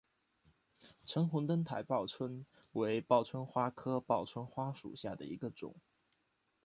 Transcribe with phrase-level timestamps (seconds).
[1.05, 5.75] 橙红灯台报春为报春花科报春花属下的一个种。